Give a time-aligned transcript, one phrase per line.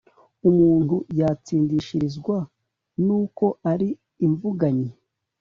[0.49, 2.37] umuntu yatsindishirizwa
[3.05, 3.89] n’uko ari
[4.25, 4.91] imvuganyi’